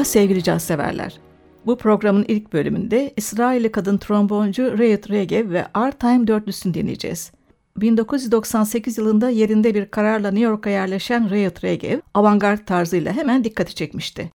[0.00, 1.18] Merhaba sevgili caz severler.
[1.66, 7.32] Bu programın ilk bölümünde İsrailli kadın tromboncu Rayet Regev ve R-Time dörtlüsünü dinleyeceğiz.
[7.76, 14.30] 1998 yılında yerinde bir kararla New York'a yerleşen Rayet Regev, avantgard tarzıyla hemen dikkati çekmişti.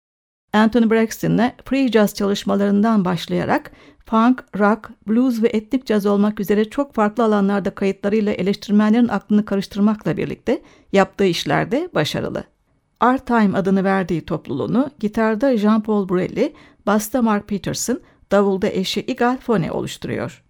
[0.53, 3.73] Anthony Braxton'la free jazz çalışmalarından başlayarak
[4.07, 10.17] funk, rock, blues ve etnik caz olmak üzere çok farklı alanlarda kayıtlarıyla eleştirmenlerin aklını karıştırmakla
[10.17, 12.45] birlikte yaptığı işlerde başarılı.
[13.03, 16.53] R-Time adını verdiği topluluğunu gitarda Jean-Paul Burelli,
[16.87, 18.01] basta Mark Peterson,
[18.31, 20.43] davulda eşi Igal Fone oluşturuyor.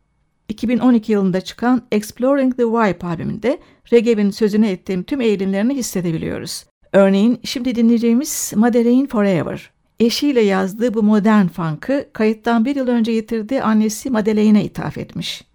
[0.49, 3.59] 2012 yılında çıkan Exploring the Vibe albümünde
[3.93, 6.65] Regev'in sözünü ettiğim tüm eğilimlerini hissedebiliyoruz.
[6.93, 9.71] Örneğin şimdi dinleyeceğimiz Madeleine Forever.
[10.01, 15.50] Eşiyle yazdığı bu modern funk'ı kayıttan bir yıl önce yitirdiği annesi Madeleine'e ithaf etmiş.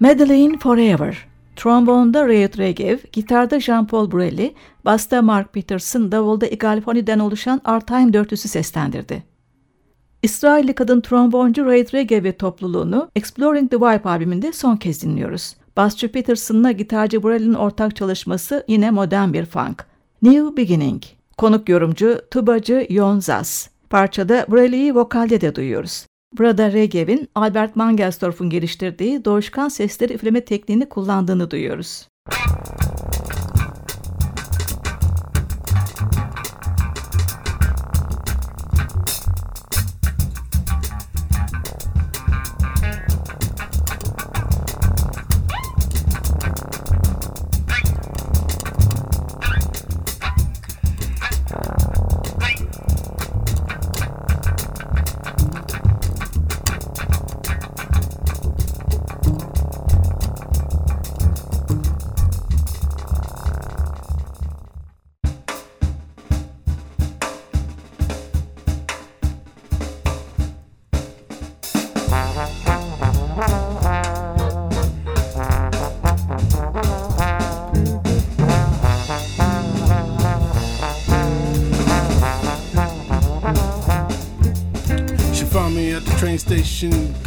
[0.00, 7.60] Madeline Forever Trombonda Ray Regev, gitarda Jean-Paul Brelli, basta Mark Peterson, davulda Igal Foni'den oluşan
[7.64, 9.22] Artime dörtlüsü seslendirdi.
[10.22, 15.56] İsrailli kadın tromboncu Ray Regev ve topluluğunu Exploring the Vibe albümünde son kez dinliyoruz.
[15.76, 19.86] Basçı Peterson'la gitarcı Brelli'nin ortak çalışması yine modern bir funk.
[20.22, 21.02] New Beginning.
[21.38, 23.68] Konuk yorumcu, tubacı Yon Zas.
[23.90, 26.06] Parçada Brelli'yi vokalde de duyuyoruz.
[26.32, 32.08] Burada Regev'in Albert Mangelsdorf'un geliştirdiği doğuşkan sesleri üfleme tekniğini kullandığını duyuyoruz.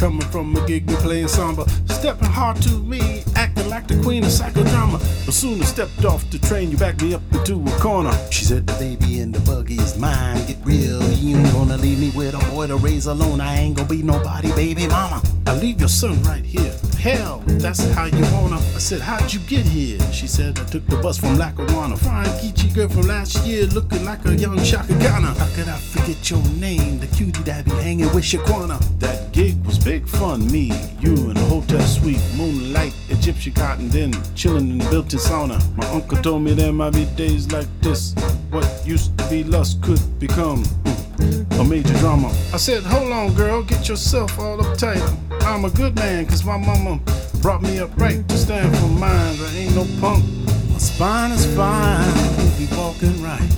[0.01, 1.69] Coming from a gig, we playing samba.
[1.87, 4.97] Stepping hard to me, acting like the queen of psychodrama.
[5.27, 8.11] But soon as stepped off the train, you backed me up into a corner.
[8.31, 10.43] She said, The baby in the buggy is mine.
[10.47, 13.41] Get real, you ain't gonna leave me with a boy to raise alone.
[13.41, 15.21] I ain't gonna be nobody, baby mama.
[15.45, 16.73] I leave your son right here.
[17.01, 18.57] Hell, that's how you wanna.
[18.57, 19.99] I said, How'd you get here?
[20.11, 21.97] She said, I took the bus from Lackawanna.
[21.97, 25.33] Fine Geechee girl from last year, looking like a young Shaka Ghana.
[25.33, 26.99] How could I forget your name?
[26.99, 28.77] The cutie that be hanging with Shaquana.
[28.99, 30.45] That gig was big fun.
[30.51, 35.57] Me, you, in a hotel suite, moonlight, Egyptian cotton, then chilling in the built-in sauna.
[35.77, 38.13] My uncle told me there might be days like this.
[38.51, 42.27] What used to be lust could become mm, a major drama.
[42.53, 45.30] I said, Hold on, girl, get yourself all uptight.
[45.51, 46.97] I'm a good man, cause my mama
[47.41, 49.35] brought me up right stand for mine.
[49.37, 50.23] I ain't no punk.
[50.71, 52.07] My spine is fine.
[52.37, 53.53] We'll be walking right,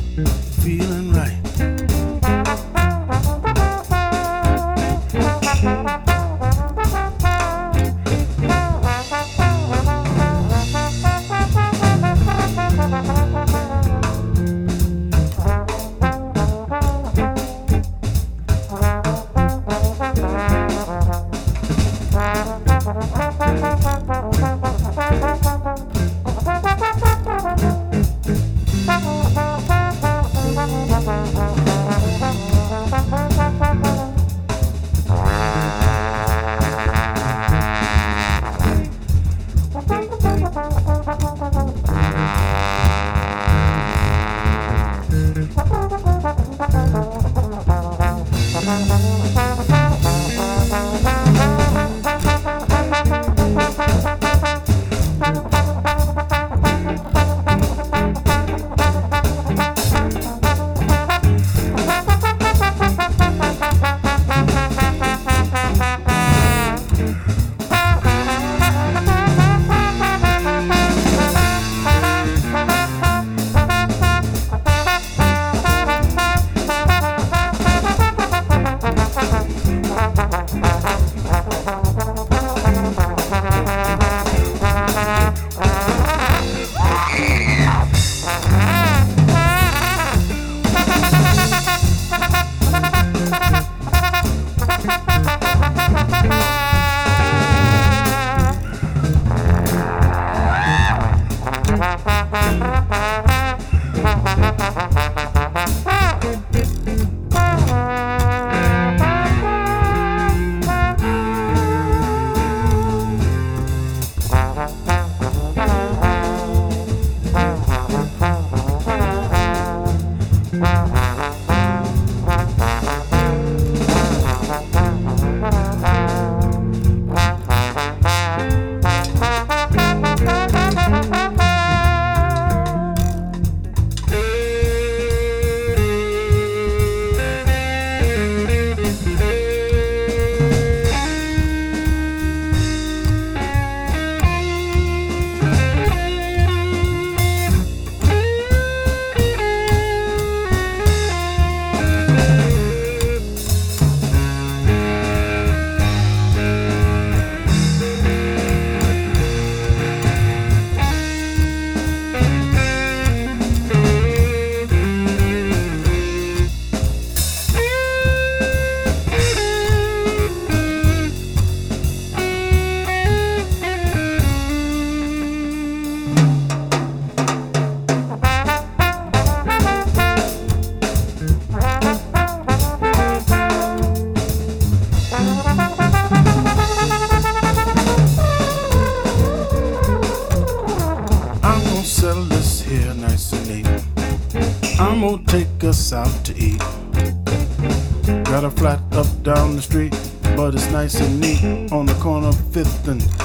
[0.63, 1.72] feeling right.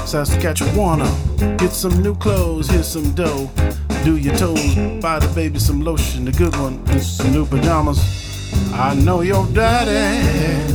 [0.08, 1.00] Saskatchewan.
[1.58, 3.50] Get some new clothes, here's some dough.
[4.04, 8.00] Do your toes, buy the baby some lotion, the good one, and some new pajamas.
[8.72, 10.72] I know your daddy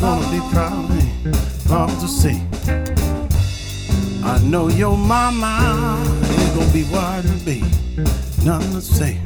[0.00, 1.32] gonna be proud of me,
[1.66, 2.40] proud to see.
[4.24, 6.02] I know your mama
[6.38, 7.60] ain't gonna be wide to be,
[8.42, 9.20] nothing to say.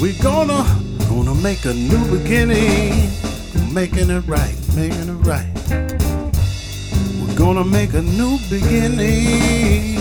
[0.00, 0.64] We gonna,
[1.08, 3.10] gonna make a new beginning,
[3.74, 5.99] making it right, making it right.
[7.40, 9.96] Gonna make a new beginning,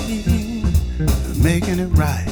[1.41, 2.27] making it right.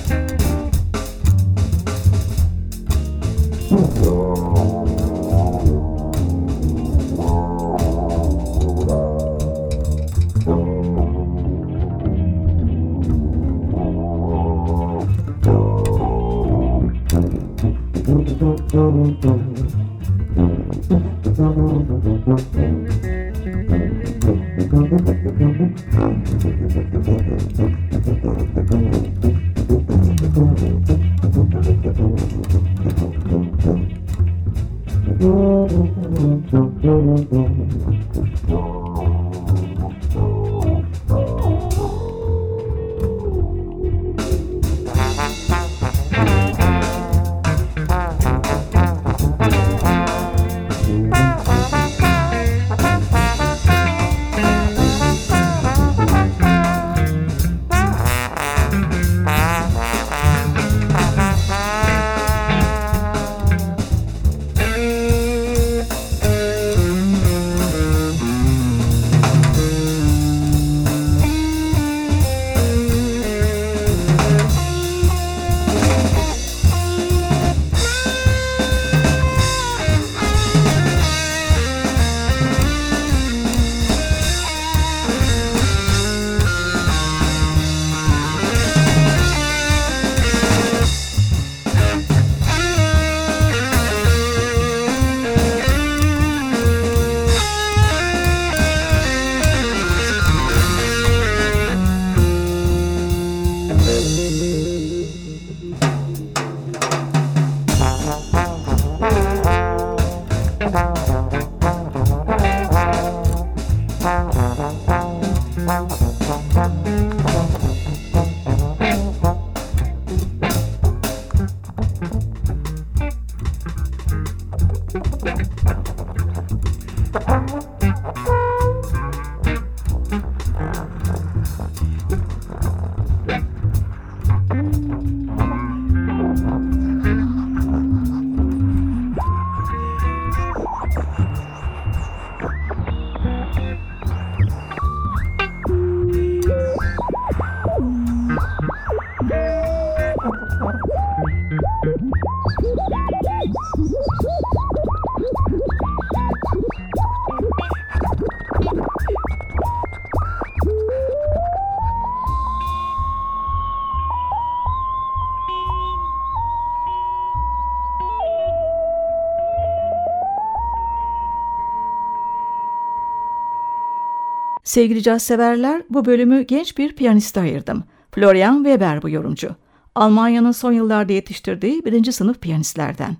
[174.68, 177.84] Sevgili caz severler, bu bölümü genç bir piyaniste ayırdım.
[178.12, 179.56] Florian Weber bu yorumcu.
[179.96, 183.18] Almanya'nın son yıllarda yetiştirdiği birinci sınıf piyanistlerden.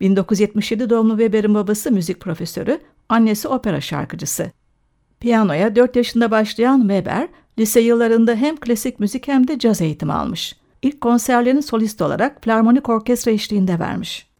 [0.00, 4.50] 1977 doğumlu Weber'in babası müzik profesörü, annesi opera şarkıcısı.
[5.20, 10.56] Piyanoya 4 yaşında başlayan Weber, lise yıllarında hem klasik müzik hem de caz eğitimi almış.
[10.82, 14.30] İlk konserlerini solist olarak Flarmonik Orkestra eşliğinde vermiş.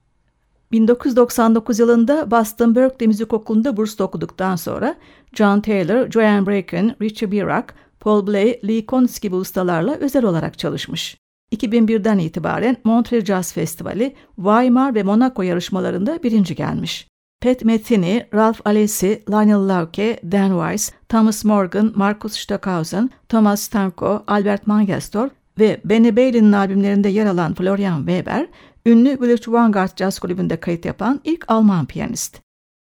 [0.72, 4.94] 1999 yılında Boston Berkeley Müzik Okulu'nda burs okuduktan sonra
[5.34, 11.16] John Taylor, Joanne Bracken, Richie Birak, Paul Bley, Lee Konitz gibi ustalarla özel olarak çalışmış.
[11.52, 17.08] 2001'den itibaren Montreal Jazz Festivali, Weimar ve Monaco yarışmalarında birinci gelmiş.
[17.42, 24.66] Pat Metheny, Ralph Alessi, Lionel Lauke, Dan Weiss, Thomas Morgan, Marcus Stockhausen, Thomas Stanko, Albert
[24.66, 28.46] Mangelsdorf ve Benny Bailey'nin albümlerinde yer alan Florian Weber,
[28.86, 32.40] ünlü Village Vanguard Jazz Kulübü'nde kayıt yapan ilk Alman piyanist.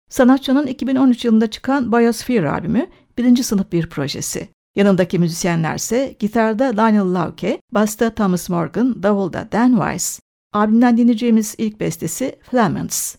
[0.09, 4.49] Sanatçının 2013 yılında çıkan Biosphere albümü birinci sınıf bir projesi.
[4.75, 10.19] Yanındaki müzisyenlerse gitarda Lionel Lauke, basta Thomas Morgan, davulda Dan Weiss.
[10.53, 13.15] Albümden dinleyeceğimiz ilk bestesi Flamens.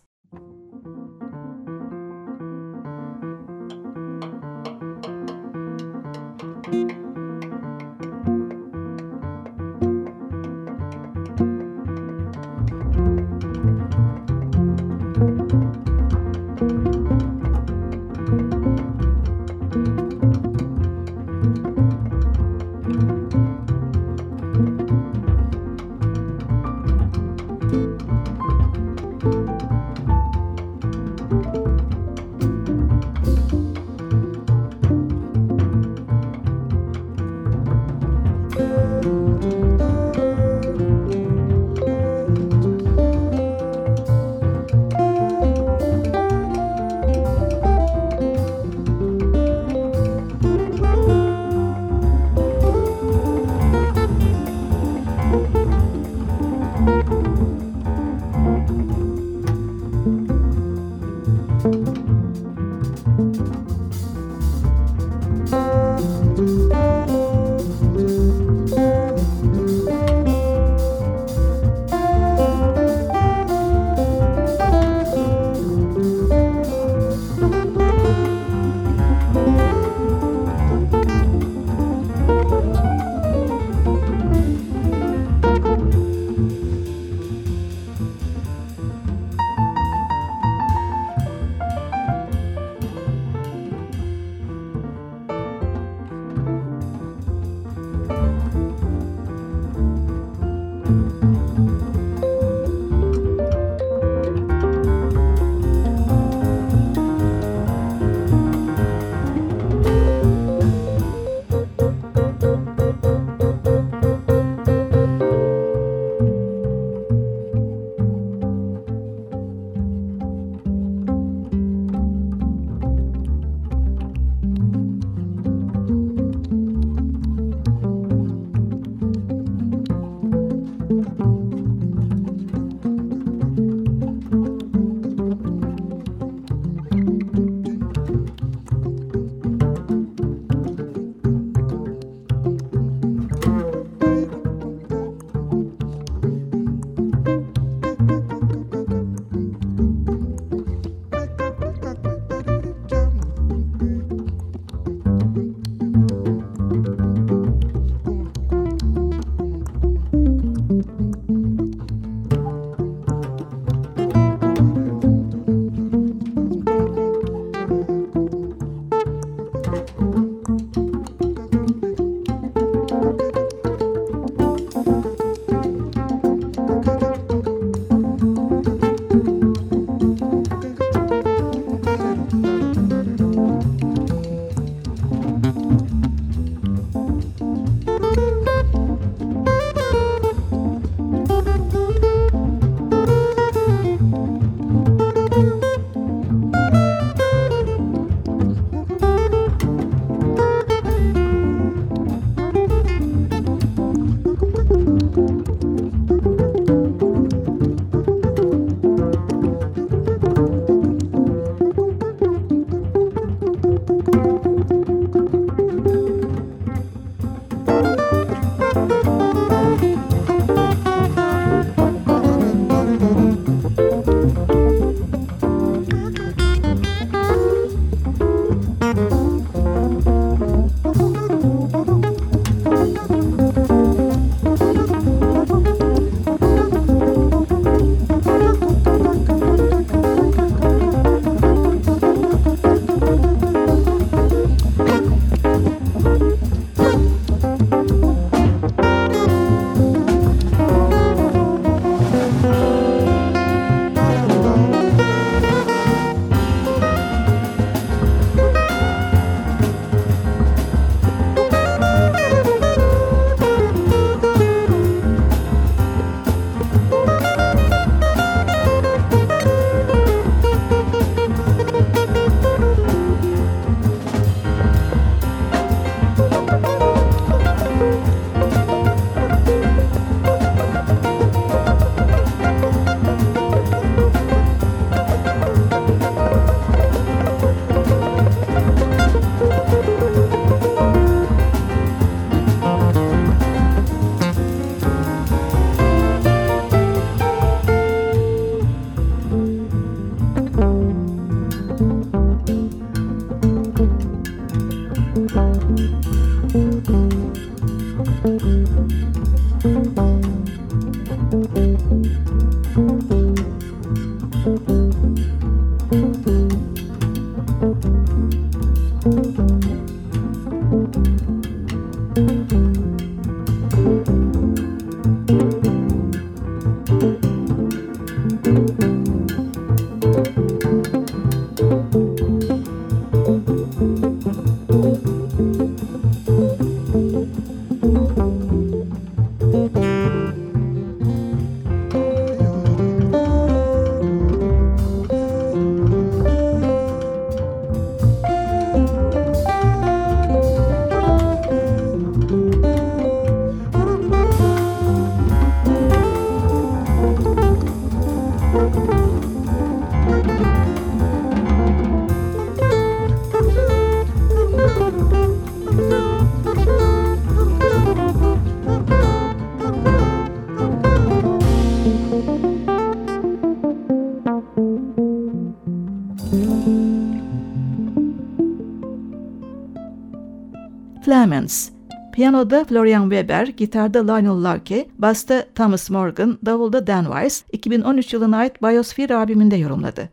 [382.19, 388.63] Piyanoda Florian Weber, gitarda Lionel Larke, basta Thomas Morgan, davulda Dan Weiss, 2013 yılına ait
[388.63, 390.09] Biosphere albümünde yorumladı.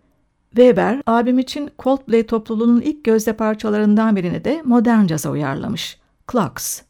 [0.49, 5.97] Weber, albüm için Coldplay topluluğunun ilk gözde parçalarından birini de modern caza uyarlamış.
[6.31, 6.81] Clocks.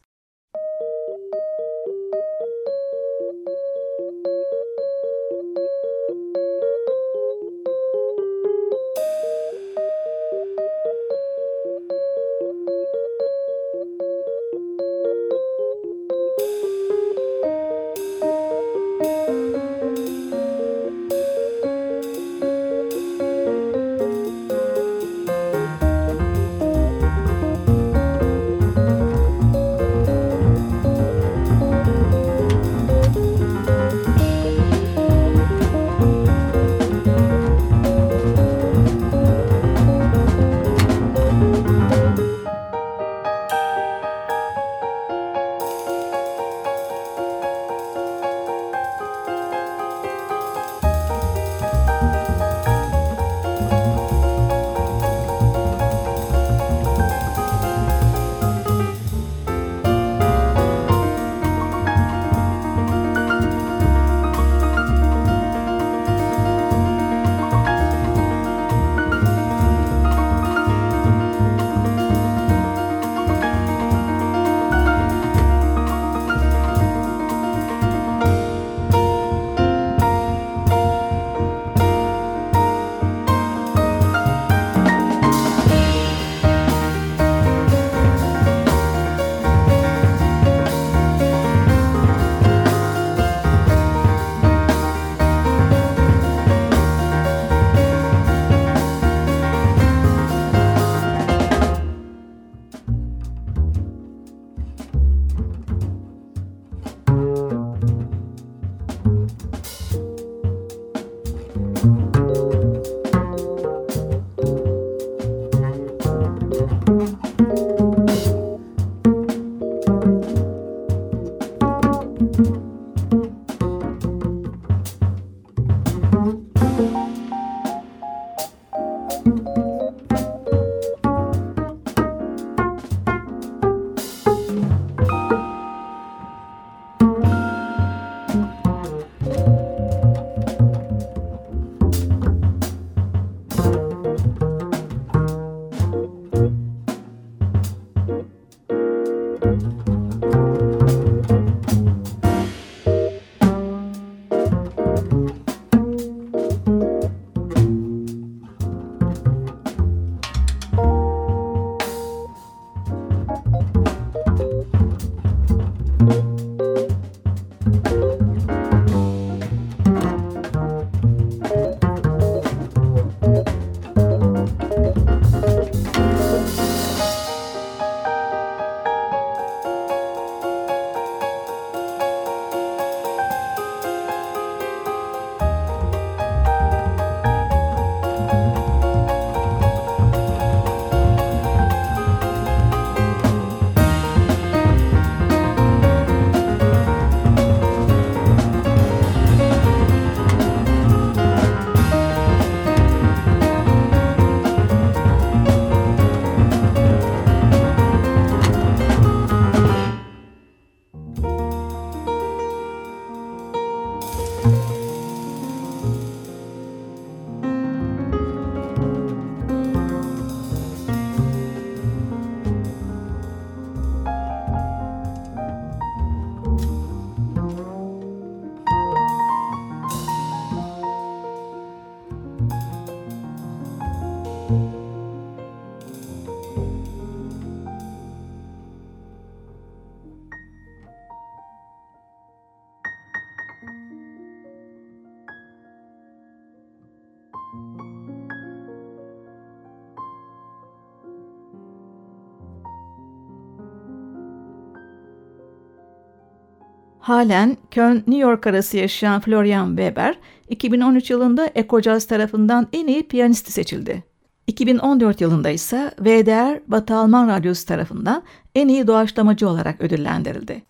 [257.06, 264.04] Halen Köln-New York arası yaşayan Florian Weber, 2013 yılında EcoJazz tarafından en iyi piyanisti seçildi.
[264.46, 268.22] 2014 yılında ise VDR Batı Alman Radyosu tarafından
[268.54, 270.62] en iyi doğaçlamacı olarak ödüllendirildi.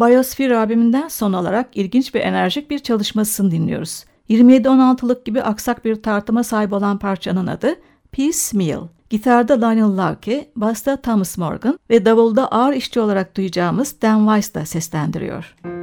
[0.00, 4.04] Biosphere albümünden son olarak ilginç ve enerjik bir çalışmasını dinliyoruz.
[4.28, 7.74] 27-16'lık gibi aksak bir tartıma sahip olan parçanın adı
[8.12, 8.88] Peace Meal.
[9.10, 14.66] Gitarda Lionel Larky, basta Thomas Morgan ve davulda ağır işçi olarak duyacağımız Dan Weiss da
[14.66, 15.56] seslendiriyor.
[15.64, 15.79] Bu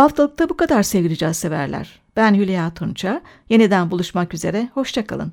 [0.00, 2.00] haftalıkta bu kadar sevgili severler.
[2.16, 3.20] Ben Hülya Tunça.
[3.48, 4.68] Yeniden buluşmak üzere.
[4.74, 5.32] Hoşçakalın.